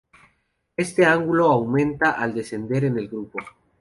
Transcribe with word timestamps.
Este 0.77 1.05
ángulo 1.05 1.45
aumenta 1.45 2.09
al 2.13 2.33
descender 2.33 2.85
en 2.85 2.97
el 2.97 3.07
grupo. 3.07 3.37